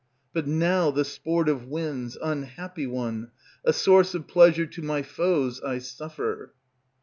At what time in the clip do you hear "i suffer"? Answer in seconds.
5.61-6.53